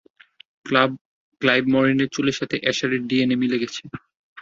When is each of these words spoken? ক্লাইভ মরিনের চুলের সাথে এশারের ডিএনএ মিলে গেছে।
ক্লাইভ 1.41 1.63
মরিনের 1.73 2.09
চুলের 2.15 2.35
সাথে 2.39 2.55
এশারের 2.71 3.01
ডিএনএ 3.09 3.35
মিলে 3.41 3.57
গেছে। 3.61 3.81